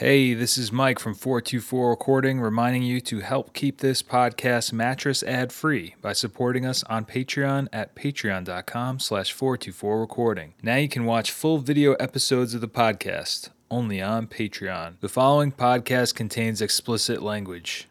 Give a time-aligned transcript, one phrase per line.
[0.00, 5.22] Hey, this is Mike from 424 Recording reminding you to help keep this podcast mattress
[5.22, 10.54] ad free by supporting us on Patreon at patreon.com slash 424 Recording.
[10.62, 14.94] Now you can watch full video episodes of the podcast only on Patreon.
[15.00, 17.86] The following podcast contains explicit language.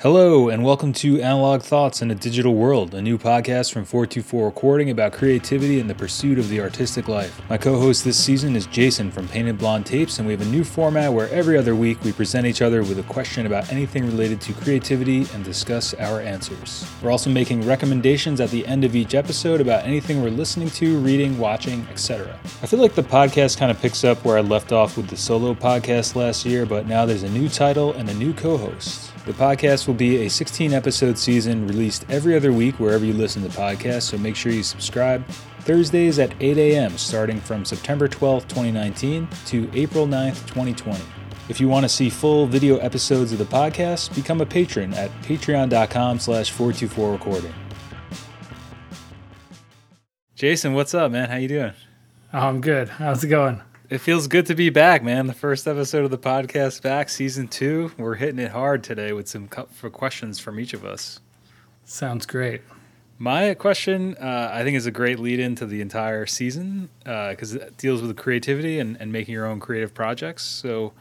[0.00, 4.44] Hello, and welcome to Analog Thoughts in a Digital World, a new podcast from 424
[4.44, 7.40] Recording about creativity and the pursuit of the artistic life.
[7.48, 10.50] My co host this season is Jason from Painted Blonde Tapes, and we have a
[10.50, 14.04] new format where every other week we present each other with a question about anything
[14.04, 16.86] related to creativity and discuss our answers.
[17.02, 20.98] We're also making recommendations at the end of each episode about anything we're listening to,
[20.98, 22.38] reading, watching, etc.
[22.62, 25.16] I feel like the podcast kind of picks up where I left off with the
[25.16, 29.12] solo podcast last year, but now there's a new title and a new co host.
[29.26, 33.42] The podcast will be a 16 episode season released every other week wherever you listen
[33.42, 35.26] to podcasts, so make sure you subscribe.
[35.62, 41.02] Thursdays at 8 a.m., starting from September 12th, 2019 to April 9th, 2020.
[41.48, 45.10] If you want to see full video episodes of the podcast, become a patron at
[45.22, 47.54] patreon.com slash 424 recording.
[50.36, 51.30] Jason, what's up, man?
[51.30, 51.72] How you doing?
[52.32, 52.90] Oh, I'm good.
[52.90, 53.60] How's it going?
[53.88, 55.28] It feels good to be back, man.
[55.28, 57.92] The first episode of the podcast back, season two.
[57.96, 61.20] We're hitting it hard today with some for questions from each of us.
[61.84, 62.62] Sounds great.
[63.16, 67.60] My question, uh, I think, is a great lead into the entire season because uh,
[67.60, 70.42] it deals with creativity and, and making your own creative projects.
[70.42, 70.92] So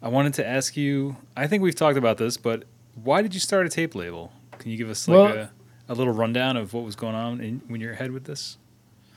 [0.00, 3.40] I wanted to ask you I think we've talked about this, but why did you
[3.40, 4.32] start a tape label?
[4.58, 5.50] Can you give us like well,
[5.88, 8.56] a, a, little rundown of what was going on in, when you're ahead with this?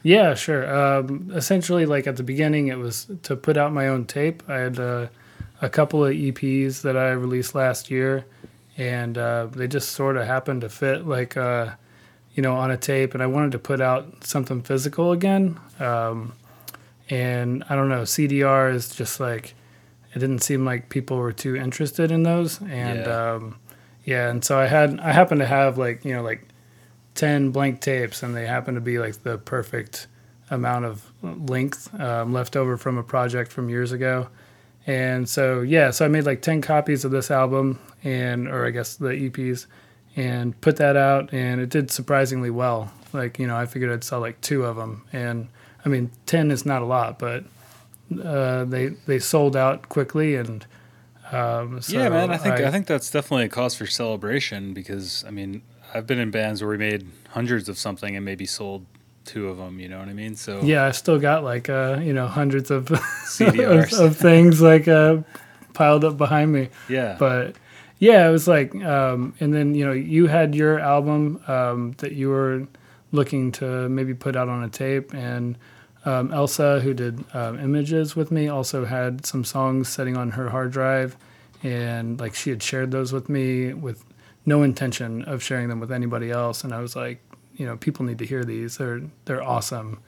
[0.03, 0.75] Yeah, sure.
[0.75, 4.43] Um, essentially, like at the beginning, it was to put out my own tape.
[4.49, 5.07] I had uh,
[5.61, 8.25] a couple of EPs that I released last year,
[8.77, 11.71] and uh, they just sort of happened to fit, like, uh,
[12.35, 13.13] you know, on a tape.
[13.13, 15.57] And I wanted to put out something physical again.
[15.79, 16.33] Um,
[17.09, 19.55] and I don't know, CDR is just like,
[20.13, 22.61] it didn't seem like people were too interested in those.
[22.61, 23.55] And yeah, um,
[24.03, 26.47] yeah and so I had, I happened to have like, you know, like
[27.15, 30.07] 10 blank tapes and they happen to be like the perfect
[30.49, 34.27] amount of length um, left over from a project from years ago.
[34.85, 38.69] And so yeah so i made like 10 copies of this album and or i
[38.69, 39.65] guess the eps
[40.17, 42.91] and put that out and it did surprisingly well.
[43.13, 45.47] Like you know i figured i'd sell like two of them and
[45.85, 47.45] i mean 10 is not a lot but
[48.21, 50.65] uh, they they sold out quickly and
[51.31, 54.73] um, so yeah man i think I, I think that's definitely a cause for celebration
[54.73, 55.61] because i mean
[55.93, 58.85] I've been in bands where we made hundreds of something and maybe sold
[59.25, 59.79] two of them.
[59.79, 60.35] You know what I mean?
[60.35, 62.91] So yeah, I've still got like uh, you know hundreds of
[63.39, 65.17] of, of, things like uh,
[65.73, 66.69] piled up behind me.
[66.89, 67.55] Yeah, but
[67.99, 72.13] yeah, it was like, um, and then you know you had your album um, that
[72.13, 72.67] you were
[73.11, 75.57] looking to maybe put out on a tape and.
[76.05, 80.49] Um, Elsa, who did um, images with me, also had some songs sitting on her
[80.49, 81.15] hard drive,
[81.63, 84.03] and like she had shared those with me with
[84.45, 86.63] no intention of sharing them with anybody else.
[86.63, 87.21] And I was like,
[87.55, 88.77] you know, people need to hear these.
[88.77, 89.99] They're they're awesome.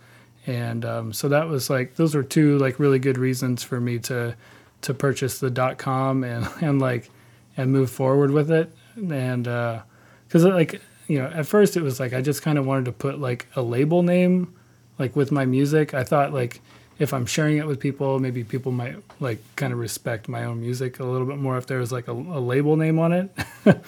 [0.48, 4.00] And um, so that was like those were two like really good reasons for me
[4.00, 4.36] to
[4.82, 7.10] to purchase the dot com and and like
[7.58, 8.72] and move forward with it.
[8.96, 12.66] And because uh, like you know at first it was like I just kind of
[12.66, 14.54] wanted to put like a label name
[15.00, 15.94] like with my music.
[15.94, 16.62] I thought like
[16.98, 20.62] if I'm sharing it with people, maybe people might like kind of respect my own
[20.62, 23.32] music a little bit more if there was like a, a label name on it.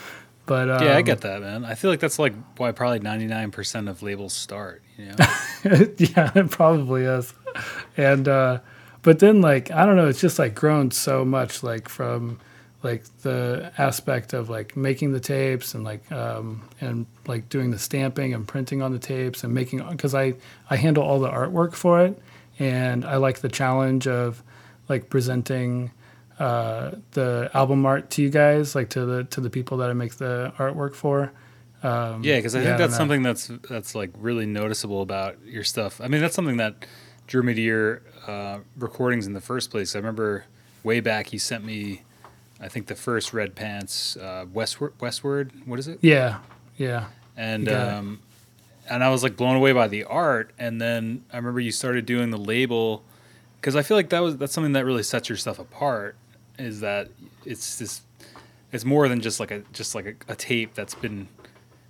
[0.47, 1.66] But um, yeah, I get that, man.
[1.66, 4.81] I feel like that's like why probably ninety nine percent of labels start.
[4.97, 5.16] You know?
[5.97, 7.34] yeah, it probably is.
[7.97, 8.59] And uh,
[9.03, 12.40] but then like I don't know, it's just like grown so much like from
[12.81, 17.79] like the aspect of like making the tapes and like um, and like doing the
[17.79, 20.35] stamping and printing on the tapes and making because I
[20.69, 22.22] I handle all the artwork for it
[22.58, 24.41] and I like the challenge of
[24.88, 25.91] like presenting
[26.39, 29.93] uh, the album art to you guys, like to the to the people that I
[29.93, 31.31] make the artwork for.
[31.83, 35.37] Um, yeah, because I yeah, think that's I something that's that's like really noticeable about
[35.45, 36.01] your stuff.
[36.01, 36.85] I mean, that's something that
[37.27, 39.95] drew me to your uh, recordings in the first place.
[39.95, 40.45] I remember
[40.83, 42.03] way back you sent me,
[42.59, 44.93] I think the first Red Pants uh, Westward.
[44.99, 45.99] Westward, what is it?
[46.01, 46.40] Yeah,
[46.78, 47.07] yeah.
[47.35, 48.19] And um,
[48.90, 50.51] and I was like blown away by the art.
[50.57, 53.03] And then I remember you started doing the label
[53.59, 56.16] because I feel like that was that's something that really sets your stuff apart
[56.57, 57.09] is that
[57.45, 58.03] it's just
[58.71, 61.27] it's more than just like a just like a, a tape that's been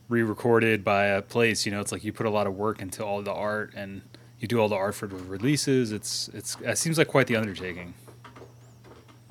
[0.10, 1.66] re-recorded by a place.
[1.66, 4.02] You know, it's like you put a lot of work into all the art and
[4.40, 5.92] you do all the art for the releases.
[5.92, 7.94] It's it's it seems like quite the undertaking.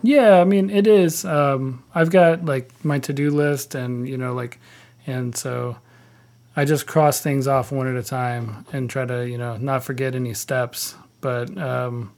[0.03, 1.25] Yeah, I mean it is.
[1.25, 4.59] Um, I've got like my to-do list, and you know, like,
[5.07, 5.77] and so
[6.55, 9.85] I just cross things off one at a time and try to you know not
[9.85, 10.95] forget any steps.
[11.21, 12.13] But um,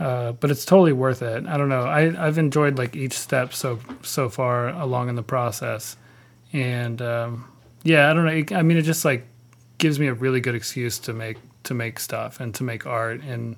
[0.00, 1.46] uh, but it's totally worth it.
[1.46, 1.82] I don't know.
[1.82, 5.96] I I've enjoyed like each step so so far along in the process,
[6.54, 7.44] and um,
[7.82, 8.56] yeah, I don't know.
[8.56, 9.26] I mean, it just like
[9.76, 13.20] gives me a really good excuse to make to make stuff and to make art
[13.22, 13.56] and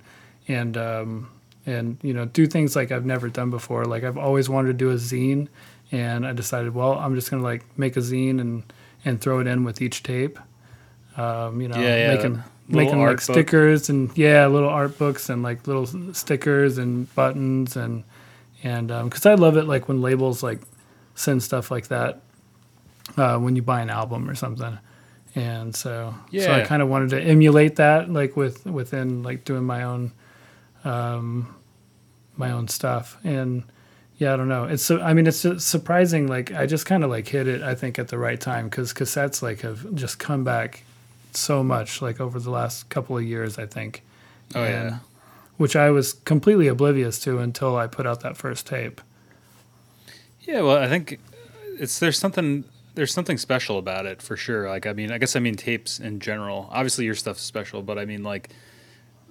[0.48, 1.30] and um,
[1.64, 3.84] and you know do things like I've never done before.
[3.84, 5.46] Like I've always wanted to do a zine,
[5.92, 8.64] and I decided, well, I'm just gonna like make a zine and
[9.04, 10.40] and throw it in with each tape.
[11.16, 13.20] Um, you know, Yeah, yeah, making making like book.
[13.20, 18.04] stickers and yeah, little art books and like little stickers and buttons and
[18.62, 20.60] and because I love it like when labels like
[21.14, 22.20] send stuff like that
[23.16, 24.78] uh, when you buy an album or something.
[25.34, 26.14] And so,
[26.44, 30.12] so I kind of wanted to emulate that, like with within like doing my own,
[30.84, 31.54] um,
[32.36, 33.16] my own stuff.
[33.24, 33.64] And
[34.18, 34.64] yeah, I don't know.
[34.64, 36.26] It's so I mean, it's su- surprising.
[36.26, 37.62] Like I just kind of like hit it.
[37.62, 40.84] I think at the right time because cassettes like have just come back
[41.36, 43.58] so much like over the last couple of years.
[43.58, 44.02] I think.
[44.54, 44.98] Oh, And- yeah.
[45.58, 49.00] Which I was completely oblivious to until I put out that first tape.
[50.40, 51.20] Yeah, well, I think
[51.78, 52.64] it's there's something
[52.94, 54.68] there's something special about it for sure.
[54.68, 56.68] Like, I mean, I guess I mean tapes in general.
[56.72, 58.48] Obviously, your stuff's special, but I mean, like,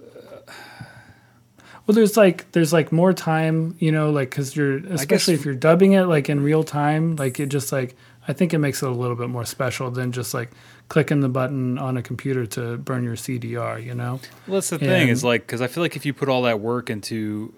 [1.86, 5.54] Well, there's like there's like more time, you know, like because you're especially if you're
[5.54, 7.96] dubbing it like in real time, like it just like
[8.28, 10.50] I think it makes it a little bit more special than just like
[10.88, 14.20] clicking the button on a computer to burn your CDR, you know?
[14.46, 16.60] well, that's the thing is like because I feel like if you put all that
[16.60, 17.52] work into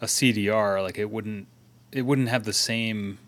[0.00, 1.46] a CDR, like it wouldn't
[1.92, 3.18] it wouldn't have the same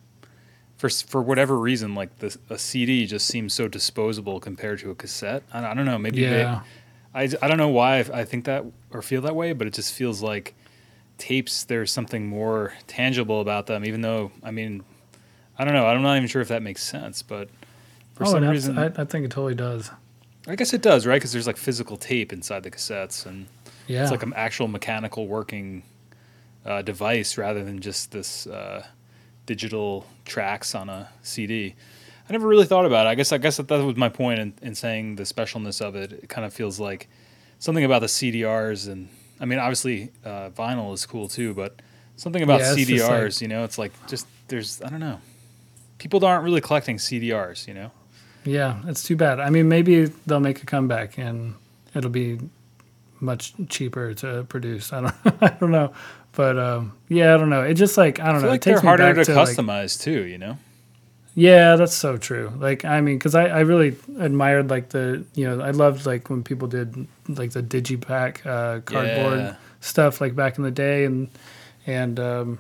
[0.77, 1.95] for for whatever reason.
[1.95, 5.43] Like the a CD just seems so disposable compared to a cassette.
[5.53, 5.99] I, I don't know.
[5.99, 6.63] Maybe they, Yeah,
[7.15, 9.95] I, I don't know why I think that or feel that way, but it just
[9.95, 10.55] feels like
[11.19, 11.65] tapes.
[11.65, 14.83] There's something more tangible about them, even though I mean,
[15.59, 15.87] I don't know.
[15.87, 17.49] I'm not even sure if that makes sense, but
[18.15, 19.91] for oh, some reason, I, I think it totally does.
[20.47, 21.17] I guess it does, right?
[21.17, 23.47] Because there's like physical tape inside the cassettes, and
[23.87, 25.83] Yeah, it's like an actual mechanical working
[26.67, 28.85] uh, device rather than just this uh,
[29.47, 31.75] digital tracks on a CD.
[32.29, 33.11] I never really thought about it.
[33.11, 35.95] I guess I guess that, that was my point in, in saying the specialness of
[35.95, 36.13] it.
[36.13, 37.09] It kind of feels like
[37.59, 39.09] something about the CDRs, and
[39.41, 41.81] I mean, obviously uh, vinyl is cool too, but
[42.17, 43.41] something about Yeah, CDRs.
[43.41, 45.21] you know, it's like just there's I don't know.
[46.05, 47.67] People aren't really collecting CDRs.
[47.67, 47.91] You know.
[48.45, 49.41] yeah, it's too bad.
[49.41, 51.55] I mean, maybe they'll make a comeback and
[51.95, 52.39] it'll be
[53.21, 54.93] much cheaper to produce.
[54.93, 55.93] I don't, I don't know,
[56.33, 57.63] but um, yeah, I don't know.
[57.63, 58.51] It just like I I don't feel know.
[58.53, 60.23] like it takes they're harder to, like, customize too.
[60.25, 60.59] You know.
[61.37, 62.53] Yeah, that's so true.
[62.59, 66.31] Like, I mean, because I, I really admired like the you know I loved like
[66.31, 69.55] when people did like the digipak uh, cardboard Yeah.
[69.81, 71.29] stuff like back in the day, and
[71.87, 72.59] and um,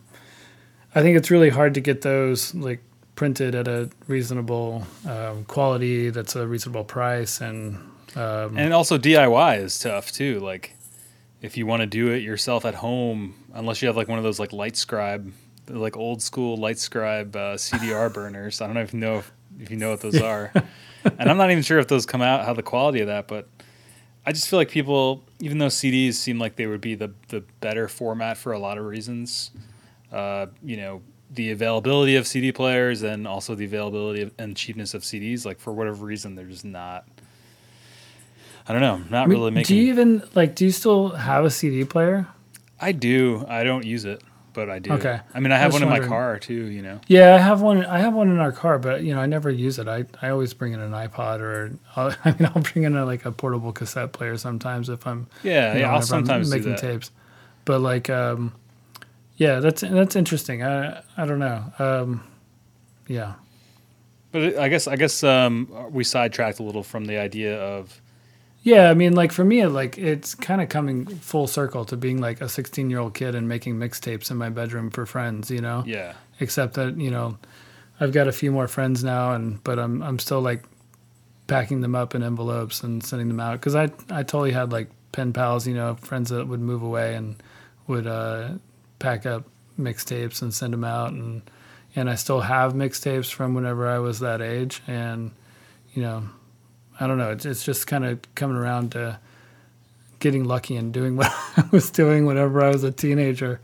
[0.95, 2.83] I think it's really hard to get those like
[3.15, 7.77] printed at a reasonable um, quality that's a reasonable price and
[8.17, 10.41] um, And also DIY is tough too.
[10.41, 10.75] Like
[11.43, 14.25] if you want to do it yourself at home, unless you have like one of
[14.25, 15.33] those like light scribe,
[15.69, 18.61] like old school light scribe uh, CDR burners.
[18.61, 20.53] I don't know if you know if, if you know what those are.
[21.05, 23.49] and I'm not even sure if those come out how the quality of that, but
[24.27, 27.45] I just feel like people, even though CDs seem like they would be the the
[27.61, 29.51] better format for a lot of reasons,
[30.13, 31.03] uh, you know,
[31.35, 35.59] the availability of CD players and also the availability of, and cheapness of CDs, like
[35.59, 37.05] for whatever reason, they're just not.
[38.69, 38.97] I don't know.
[39.11, 42.27] Not I mean, really do you even like do you still have a CD player?
[42.81, 43.45] I do.
[43.49, 44.23] I don't use it,
[44.55, 44.93] but I do.
[44.95, 45.21] Okay.
[45.35, 46.55] I mean, I have was one in my car too.
[46.71, 47.01] You know.
[47.07, 47.85] Yeah, I have one.
[47.85, 49.87] I have one in our car, but you know, I never use it.
[49.87, 53.05] I, I always bring in an iPod or I'll, I mean, I'll bring in a,
[53.05, 55.75] like a portable cassette player sometimes if I'm Yeah.
[55.75, 55.87] you yeah.
[55.87, 56.79] know, I'll whenever I'm sometimes do making that.
[56.81, 57.11] tapes.
[57.67, 58.53] But like, um,
[59.37, 60.63] yeah, that's that's interesting.
[60.63, 61.65] I I don't know.
[61.79, 62.25] Um,
[63.07, 63.35] yeah,
[64.33, 68.01] But I guess I guess um, we sidetracked a little from the idea of
[68.63, 68.91] yeah.
[68.91, 72.41] I mean, like for me, like it's kind of coming full circle to being like
[72.41, 75.51] a 16 year old kid and making mixtapes in my bedroom for friends.
[75.51, 75.85] You know.
[75.87, 76.15] yeah.
[76.41, 77.39] except that you know
[78.01, 80.65] I've got a few more friends now, and but I'm I'm still like
[81.47, 84.91] packing them up in envelopes and sending them out because I I totally had like
[85.13, 87.43] pen pals, you know, friends that would move away and
[87.87, 88.51] would uh,
[88.99, 89.45] pack up
[89.79, 91.43] mixtapes and send them out, and
[91.97, 95.31] and I still have mixtapes from whenever I was that age, and
[95.93, 96.25] you know,
[96.99, 99.19] I don't know, it's, it's just kind of coming around to
[100.21, 103.61] getting lucky and doing what I was doing whenever I was a teenager.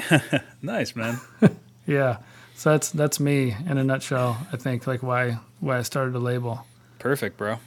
[0.62, 1.20] Nice man.
[1.86, 2.18] Yeah.
[2.54, 4.46] So that's that's me in a nutshell.
[4.52, 6.66] I think like why why I started a label.
[6.98, 7.58] Perfect, bro.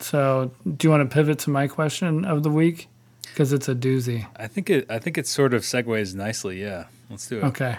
[0.00, 2.88] So do you want to pivot to my question of the week?
[3.34, 4.28] Because it's a doozy.
[4.36, 4.88] I think it.
[4.88, 6.62] I think it sort of segues nicely.
[6.62, 6.84] Yeah.
[7.10, 7.44] Let's do it.
[7.44, 7.78] Okay.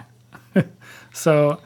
[1.14, 1.62] so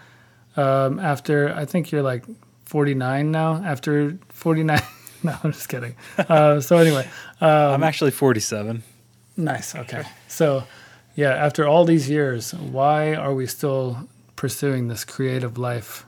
[0.56, 2.24] um, after I think you're like
[2.66, 3.56] 49 now.
[3.64, 4.80] After 49.
[5.24, 5.96] no, I'm just kidding.
[6.16, 7.08] Uh, so anyway,
[7.40, 8.84] I'm actually 47.
[9.36, 9.74] Nice.
[9.74, 10.04] Okay.
[10.28, 10.62] So,
[11.16, 16.06] yeah, after all these years, why are we still pursuing this creative life?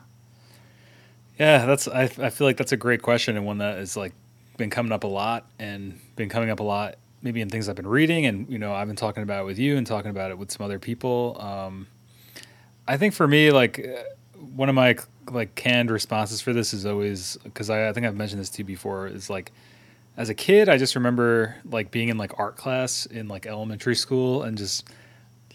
[1.37, 4.13] Yeah, that's I, I feel like that's a great question and one that is like
[4.57, 7.77] been coming up a lot and been coming up a lot maybe in things I've
[7.77, 10.31] been reading and you know I've been talking about it with you and talking about
[10.31, 11.37] it with some other people.
[11.41, 11.87] Um,
[12.87, 14.03] I think for me like uh,
[14.57, 14.97] one of my
[15.31, 18.59] like canned responses for this is always because I, I think I've mentioned this to
[18.59, 19.53] you before is like
[20.17, 23.95] as a kid I just remember like being in like art class in like elementary
[23.95, 24.89] school and just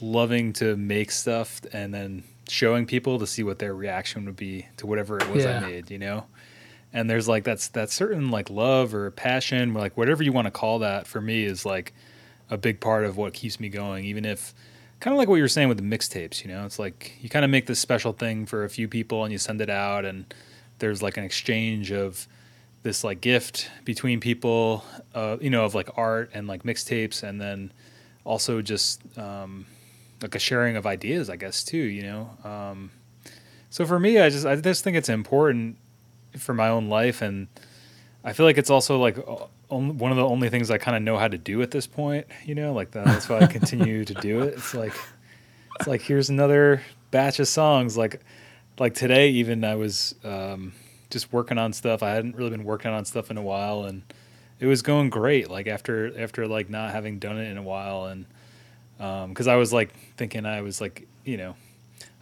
[0.02, 4.66] loving to make stuff and then showing people to see what their reaction would be
[4.78, 5.58] to whatever it was Yeah.
[5.58, 6.26] I made, you know?
[6.98, 10.46] And there's like that's that certain like love or passion, or like whatever you want
[10.46, 11.94] to call that for me is like
[12.50, 14.56] a big part of what keeps me going, even if
[15.00, 17.30] kind of like what you were saying with the mixtapes, you know, it's like you
[17.30, 20.06] kind of make this special thing for a few people and you send it out
[20.06, 20.34] and
[20.80, 22.28] there's like an exchange of
[22.82, 27.40] this like gift between people, uh, you know, of like art and like mixtapes and
[27.40, 27.72] then
[28.24, 29.68] also just um,
[30.24, 32.32] like a sharing of ideas, I guess too, you know.
[32.44, 32.90] Um,
[33.70, 35.78] so for me, I just I just think it's important
[36.38, 37.48] for my own life, and
[38.24, 39.18] I feel like it's also like
[39.70, 42.28] one of the only things I kind of know how to do at this point,
[42.46, 42.74] you know.
[42.74, 44.56] Like that, that's why I continue to do it.
[44.56, 44.94] It's like
[45.76, 47.98] it's like here's another batch of songs.
[47.98, 48.22] Like
[48.80, 50.74] like today, even I was um,
[51.10, 52.04] just working on stuff.
[52.04, 54.04] I hadn't really been working on stuff in a while, and
[54.60, 55.50] it was going great.
[55.50, 58.26] Like after after like not having done it in a while, and
[59.30, 61.56] because I was like thinking I was like you know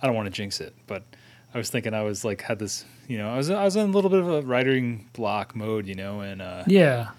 [0.01, 1.03] I don't want to jinx it, but
[1.53, 3.89] I was thinking I was like had this you know I was I was in
[3.89, 7.09] a little bit of a writing block mode, you know, and uh, Yeah.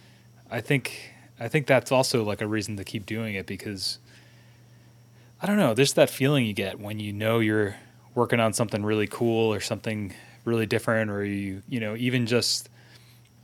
[0.50, 3.98] I think I think that's also like a reason to keep doing it because
[5.40, 7.76] I don't know, there's that feeling you get when you know you're
[8.14, 10.14] working on something really cool or something
[10.44, 12.68] really different or you you know even just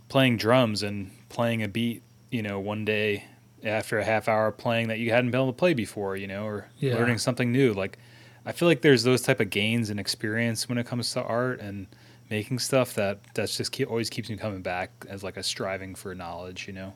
[0.08, 3.24] playing drums and playing a beat, you know, one day
[3.64, 6.44] after a half hour playing that you hadn't been able to play before, you know,
[6.44, 6.94] or Yeah.
[6.96, 7.72] learning something new.
[7.72, 7.98] Like
[8.44, 11.60] I feel like there's those type of gains and experience when it comes to art
[11.60, 11.86] and
[12.30, 15.94] making stuff that that's just keep, always keeps me coming back as like a striving
[15.94, 16.94] for knowledge, you know.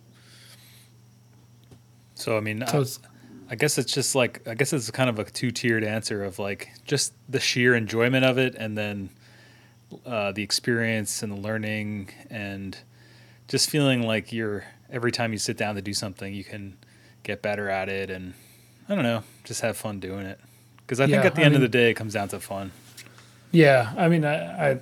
[2.15, 2.81] So I mean, So
[3.49, 6.25] I, I guess it's just like I guess it's kind of a two tiered answer
[6.25, 9.11] of like just the sheer enjoyment of it, and then
[10.05, 12.79] uh, the experience and the learning, and
[13.49, 16.77] just feeling like you're every time you sit down to do something, you can
[17.23, 18.35] get better at it, and
[18.89, 20.41] I don't know, just have fun doing it.
[20.79, 22.71] Because I think at the I end of the day, it comes down to fun.
[23.51, 23.93] yeah.
[23.97, 24.81] I mean, I, I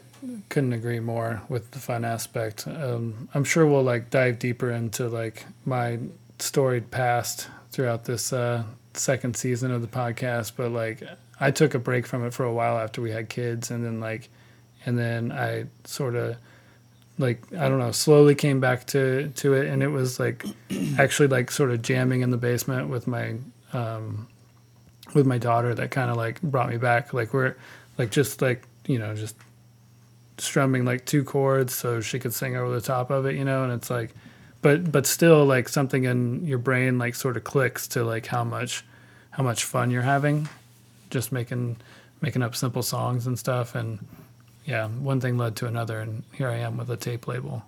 [0.48, 2.66] couldn't agree more with the fun aspect.
[2.66, 5.98] Um, I'm sure we'll like dive deeper into like my
[6.38, 8.64] storied past throughout this uh,
[8.94, 10.52] second season of the podcast.
[10.56, 11.02] But like,
[11.40, 14.00] I took a break from it for a while after we had kids, and then
[14.00, 14.28] like,
[14.86, 16.36] and then I sort of
[17.18, 20.44] like I don't know, slowly came back to to it, and it was like
[20.98, 23.36] actually like sort of jamming in the basement with my
[23.72, 24.28] um,
[25.14, 27.12] with my daughter that kind of like brought me back.
[27.12, 27.56] Like we're
[27.98, 29.36] like just like you know just
[30.38, 33.64] strumming like two chords so she could sing over the top of it, you know,
[33.64, 34.10] and it's like,
[34.62, 38.44] but but still like something in your brain like sort of clicks to like how
[38.44, 38.84] much
[39.30, 40.48] how much fun you're having,
[41.10, 41.76] just making
[42.20, 43.98] making up simple songs and stuff and.
[44.66, 47.64] Yeah, one thing led to another, and here I am with a tape label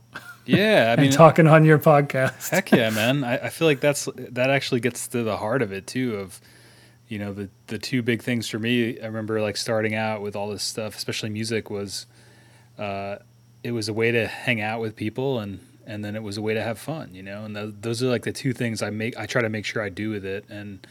[0.46, 2.48] Yeah, I mean, talking on your podcast.
[2.48, 3.24] Heck yeah, man!
[3.24, 6.16] I, I feel like that's that actually gets to the heart of it too.
[6.16, 6.40] Of
[7.08, 9.00] you know the the two big things for me.
[9.00, 12.06] I remember like starting out with all this stuff, especially music, was
[12.78, 13.16] uh,
[13.62, 16.42] it was a way to hang out with people, and and then it was a
[16.42, 17.14] way to have fun.
[17.14, 19.16] You know, and th- those are like the two things I make.
[19.16, 20.86] I try to make sure I do with it, and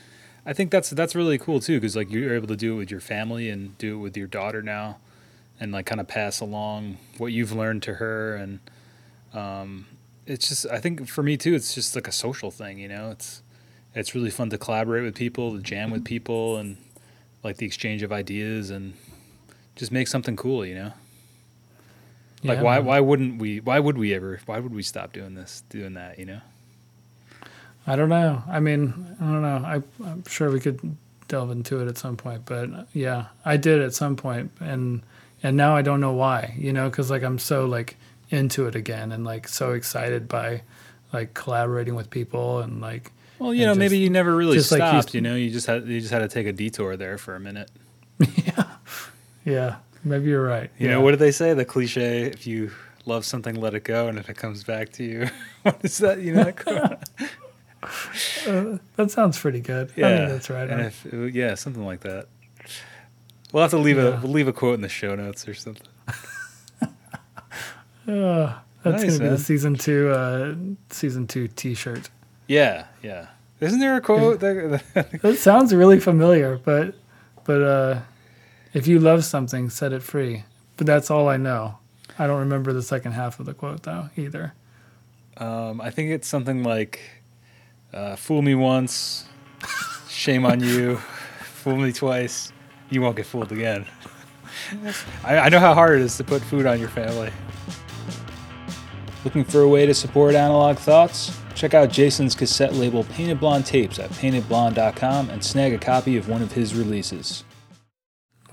[0.45, 2.91] I think that's that's really cool too, because like you're able to do it with
[2.91, 4.97] your family and do it with your daughter now,
[5.59, 8.59] and like kind of pass along what you've learned to her and.
[9.33, 9.87] Um,
[10.25, 13.11] it's just I think for me too, it's just like a social thing, you know.
[13.11, 13.41] It's
[13.93, 16.77] it's really fun to collaborate with people, to jam with people, and
[17.43, 18.93] like the exchange of ideas and
[19.75, 20.93] just make something cool, you know.
[22.47, 22.85] Like why man.
[22.85, 23.59] why wouldn't we?
[23.59, 24.39] Why would we ever?
[24.45, 26.19] Why would we stop doing this, doing that?
[26.19, 26.41] You know.
[27.87, 28.41] I don't know.
[28.47, 29.63] I mean, I don't know.
[29.63, 30.97] I, I'm sure we could
[31.27, 35.03] delve into it at some point, but yeah, I did at some point, and
[35.43, 36.55] and now I don't know why.
[36.57, 37.97] You know, because like I'm so like
[38.29, 40.63] into it again, and like so excited by
[41.13, 44.79] like collaborating with people and like Well, you know, maybe you never really just like
[44.79, 45.13] stopped.
[45.13, 47.39] you know, you just had you just had to take a detour there for a
[47.39, 47.69] minute.
[48.45, 48.63] Yeah
[49.45, 49.75] yeah,
[50.05, 50.69] maybe you're right.
[50.77, 50.93] You yeah.
[50.93, 51.53] know, what did they say?
[51.53, 52.71] The cliche: if you
[53.05, 55.27] love something, let it go, and if it comes back to you,
[55.63, 56.19] what is that?
[56.19, 57.09] You know, that?
[58.47, 59.91] Uh, that sounds pretty good.
[59.95, 60.67] I Yeah, think that's right.
[60.67, 62.25] And if, yeah, something like that.
[63.51, 64.17] We'll have to leave Yeah.
[64.17, 65.85] a we'll leave a quote in the show notes or something.
[68.07, 70.53] Uh, that's Nice, gonna be the season two uh,
[70.91, 72.09] season two T-shirt.
[72.47, 73.27] Yeah, yeah.
[73.59, 74.41] Isn't there a quote?
[74.41, 76.93] that, That sounds really familiar, but
[77.45, 77.99] but uh,
[78.75, 80.43] if you love something, set it free.
[80.77, 81.79] But that's all I know.
[82.19, 84.53] I don't remember the second half of the quote though either.
[85.37, 86.99] um, I think it's something like,
[87.93, 89.25] uh, "Fool me once,
[90.09, 90.97] shame on you.
[91.63, 92.51] Fool me twice,
[92.89, 93.85] you won't get fooled again."
[95.23, 97.31] I, I know how hard it is to put food on your family.
[99.23, 101.35] Looking for a way to support Analog Thoughts?
[101.55, 106.29] Check out Jason's cassette label Painted Blonde Tapes at paintedblonde.com and snag a copy of
[106.29, 107.43] one of his releases.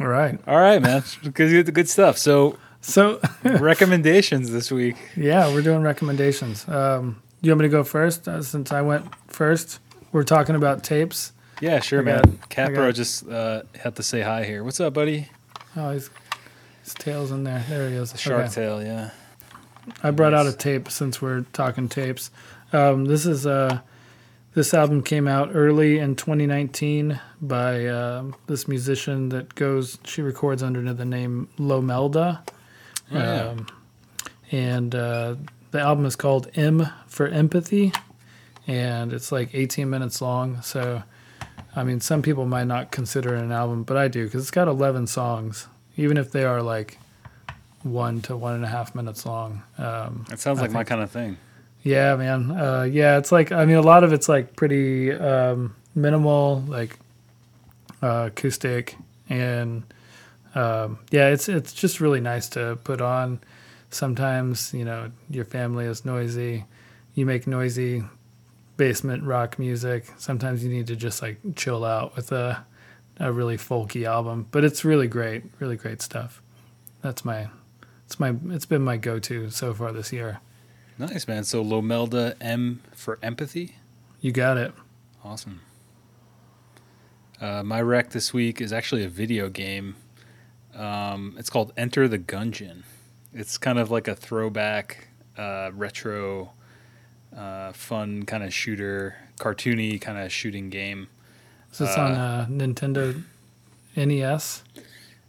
[0.00, 0.38] All right.
[0.46, 1.02] All right, man.
[1.22, 2.18] Because you the good stuff.
[2.18, 4.96] So, So recommendations this week.
[5.16, 6.66] yeah, we're doing recommendations.
[6.68, 8.26] Um, you want me to go first?
[8.26, 9.80] Uh, since I went first,
[10.12, 11.32] we're talking about tapes.
[11.60, 12.22] Yeah, sure, I man.
[12.22, 14.64] got- Cat I got- just uh, had to say hi here.
[14.64, 15.28] What's up, buddy?
[15.76, 16.10] Oh, his,
[16.82, 17.64] his tail's in there.
[17.68, 18.18] There he is.
[18.18, 18.52] Shark Okay.
[18.54, 19.10] Tail, yeah.
[20.02, 22.30] I brought out a tape since we're talking tapes.
[22.72, 23.80] Um, this is uh,
[24.54, 29.98] this album came out early in 2019 by um, this musician that goes.
[30.04, 32.42] She records under the name Lomelda,
[33.10, 33.42] Oh, yeah.
[33.48, 33.66] um,
[34.50, 35.36] and uh,
[35.70, 37.92] the album is called M for Empathy,
[38.66, 40.60] and it's like 18 minutes long.
[40.62, 41.02] So,
[41.74, 44.50] I mean, some people might not consider it an album, but I do because it's
[44.50, 45.66] got 11 songs,
[45.96, 46.98] even if they are like
[47.82, 49.62] one to one and a half minutes long.
[49.78, 51.36] Um, That sounds like my kind of thing.
[51.82, 52.50] Yeah, man.
[52.50, 56.98] Uh, yeah, it's like I mean, a lot of it's like pretty um, minimal, like
[58.02, 58.96] uh, acoustic,
[59.28, 59.82] and
[60.54, 63.40] um, yeah, it's it's just really nice to put on.
[63.90, 66.64] Sometimes you know your family is noisy,
[67.14, 68.04] you make noisy
[68.76, 70.06] basement rock music.
[70.18, 72.64] Sometimes you need to just like chill out with a
[73.18, 76.40] a really folky album, but it's really great, really great stuff.
[77.02, 77.48] That's my
[78.06, 80.40] it's my it's been my go to so far this year.
[80.98, 81.44] Nice, man.
[81.44, 83.76] So Lomelda M for empathy.
[84.20, 84.72] You got it.
[85.24, 85.60] Awesome.
[87.40, 89.96] Uh, my rec this week is actually a video game.
[90.74, 92.82] Um, it's called Enter the Gungeon.
[93.34, 96.52] It's kind of like a throwback, uh, retro,
[97.36, 101.08] uh, fun kind of shooter, cartoony kind of shooting game.
[101.72, 103.22] Is this on Uh, uh, Nintendo
[103.96, 104.62] NES?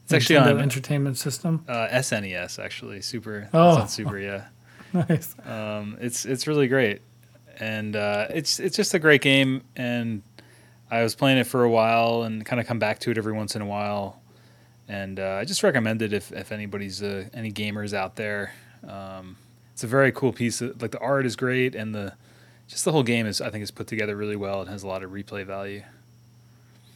[0.04, 1.64] It's actually Nintendo on Entertainment System.
[1.68, 3.02] uh, SNES, actually.
[3.02, 3.40] Super.
[3.40, 3.80] It's Oh.
[3.82, 4.48] on Super, yeah.
[5.10, 5.36] nice.
[5.46, 7.02] Um, it's it's really great,
[7.60, 9.62] and uh, it's it's just a great game.
[9.76, 10.22] And
[10.92, 13.34] I was playing it for a while, and kind of come back to it every
[13.34, 14.20] once in a while.
[14.88, 18.54] And uh, I just recommend it if if anybody's uh, any gamers out there.
[18.88, 19.38] Um,
[19.74, 20.62] it's a very cool piece.
[20.62, 22.14] Of, like the art is great, and the
[22.68, 24.62] just the whole game is I think is put together really well.
[24.62, 25.84] It has a lot of replay value.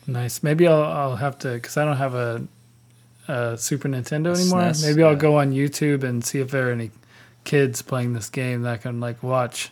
[0.06, 0.44] Nice.
[0.44, 2.48] Maybe I'll I'll have to because I don't have a,
[3.28, 4.62] a Super Nintendo A anymore.
[4.62, 4.88] SNES?
[4.88, 5.18] Maybe I'll Yeah.
[5.18, 6.92] go on YouTube and see if there are any
[7.48, 9.72] kids playing this game that can like watch.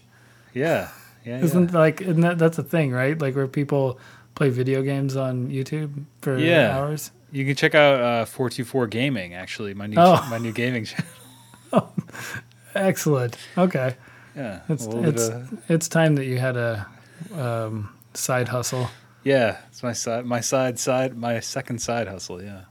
[0.54, 0.90] Yeah,
[1.26, 1.78] yeah, Isn't yeah.
[1.80, 3.20] like isn't that that's a thing, right?
[3.20, 4.00] Like where people
[4.34, 6.78] play video games on YouTube for Yeah.
[6.78, 7.12] hours.
[7.32, 9.34] You can check out uh, four two four Gaming.
[9.34, 10.26] Actually, my new Oh.
[10.30, 11.94] my new gaming channel.
[12.76, 13.38] Excellent.
[13.58, 13.96] Okay.
[14.36, 16.86] Yeah, It's a little bit it's of- it's time that you had a
[17.34, 18.90] um, side hustle.
[19.24, 22.42] Yeah, it's my side, my side, side, my second side hustle.
[22.44, 22.62] Yeah.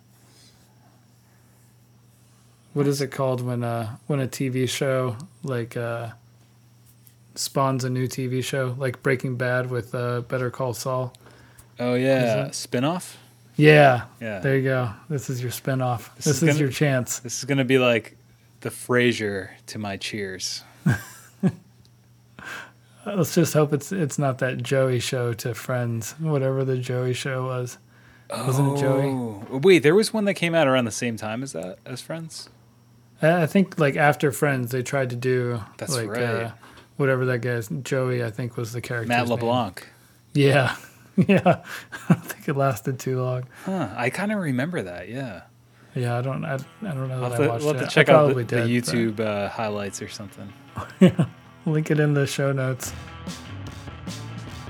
[2.75, 6.11] What is it called when uh when a TV show like uh
[7.35, 11.15] spawns a new TV show like Breaking Bad with uh Better Call Saul?
[11.81, 13.15] Oh yeah, spinoff.
[13.57, 14.41] Yeah, Yeah.
[14.41, 14.91] there you go.
[15.09, 16.15] This is your spinoff.
[16.17, 17.21] This This, is is, gonna- your chance.
[17.21, 18.17] This is gonna be like
[18.61, 20.63] the Frasier to my Cheers.
[23.07, 27.45] Let's just hope it's it's not that Joey show to Friends, whatever the Joey show
[27.45, 27.77] was.
[28.31, 29.05] Wasn't it Joey?
[29.11, 32.01] Oh, wait, there was one that came out around the same time as that, as
[32.01, 32.49] Friends.
[33.25, 36.23] I think like after Friends, they tried to do That's like right.
[36.23, 36.51] uh,
[36.97, 38.25] whatever that guy's Joey.
[38.25, 39.09] I think was the character.
[39.09, 39.87] Matt LeBlanc.
[40.33, 40.77] Yeah,
[41.17, 41.41] yeah.
[42.09, 43.45] I don't think it lasted too long.
[43.65, 43.89] Huh?
[43.97, 45.09] I kind of remember that.
[45.09, 45.43] Yeah.
[45.95, 46.45] Yeah, I don't.
[46.45, 48.45] I, I don't know I'll that I watched we'll have to check out the, probably
[48.45, 50.53] the YouTube uh, highlights or something.
[51.01, 51.27] Yeah,
[51.67, 52.93] link it in the show notes.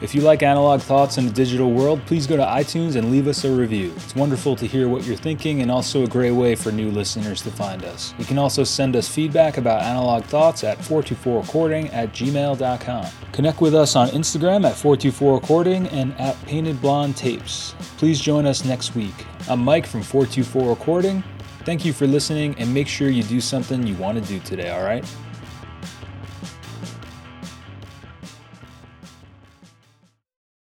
[0.05, 3.27] If you like Analog Thoughts in the digital world, please go to iTunes and leave
[3.27, 3.91] us a review.
[3.97, 7.41] It's wonderful to hear what you're thinking and also a great way for new listeners
[7.41, 8.13] to find us.
[8.19, 13.07] You can also send us feedback about Analog Thoughts at 424recording at gmail.com.
[13.33, 17.75] Connect with us on Instagram at 424recording and at Painted Blonde Tapes.
[17.97, 19.15] Please join us next week.
[19.49, 21.25] I'm Mike from 424 Recording.
[21.61, 24.69] Thank you for listening and make sure you do something you want to do today,
[24.69, 25.03] all right?